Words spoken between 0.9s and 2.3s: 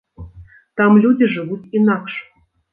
людзі жывуць інакш.